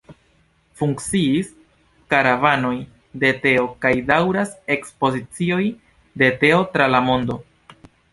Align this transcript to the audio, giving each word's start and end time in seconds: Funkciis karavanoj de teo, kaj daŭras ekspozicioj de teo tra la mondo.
Funkciis 0.79 1.49
karavanoj 2.13 2.71
de 3.23 3.31
teo, 3.43 3.65
kaj 3.85 3.91
daŭras 4.07 4.55
ekspozicioj 4.77 5.61
de 6.23 6.31
teo 6.45 6.63
tra 6.73 6.89
la 6.95 7.03
mondo. 7.11 7.37